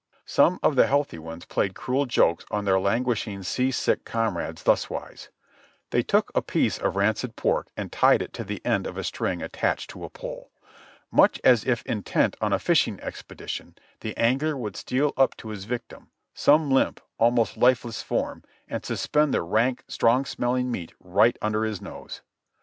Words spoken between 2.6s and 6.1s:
their languish ing sea sick comrades thus wise: they